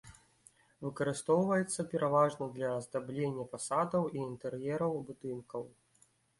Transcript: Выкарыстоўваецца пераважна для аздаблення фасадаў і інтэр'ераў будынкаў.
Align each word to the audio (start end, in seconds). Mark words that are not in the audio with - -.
Выкарыстоўваецца 0.85 1.85
пераважна 1.91 2.49
для 2.57 2.73
аздаблення 2.79 3.47
фасадаў 3.53 4.03
і 4.17 4.25
інтэр'ераў 4.29 5.01
будынкаў. 5.15 5.63